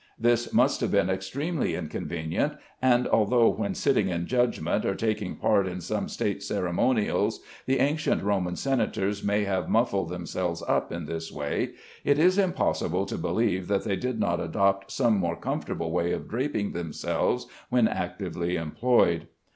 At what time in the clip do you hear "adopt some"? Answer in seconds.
14.39-15.17